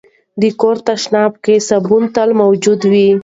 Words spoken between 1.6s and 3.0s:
صابون تل موجود